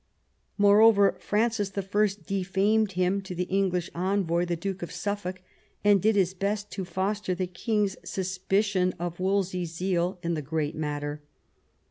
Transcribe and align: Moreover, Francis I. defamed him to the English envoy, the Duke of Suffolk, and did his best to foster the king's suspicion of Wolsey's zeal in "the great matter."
Moreover, 0.57 1.15
Francis 1.19 1.71
I. 1.77 2.09
defamed 2.25 2.93
him 2.93 3.21
to 3.21 3.35
the 3.35 3.43
English 3.43 3.91
envoy, 3.93 4.45
the 4.45 4.55
Duke 4.55 4.81
of 4.81 4.91
Suffolk, 4.91 5.43
and 5.83 6.01
did 6.01 6.15
his 6.15 6.33
best 6.33 6.71
to 6.71 6.85
foster 6.85 7.35
the 7.35 7.45
king's 7.45 7.95
suspicion 8.03 8.95
of 8.97 9.19
Wolsey's 9.19 9.75
zeal 9.75 10.17
in 10.23 10.33
"the 10.33 10.41
great 10.41 10.73
matter." 10.73 11.21